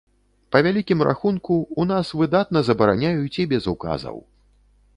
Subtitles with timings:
[0.53, 4.17] Па вялікім рахунку, у нас выдатна забараняюць і без указаў.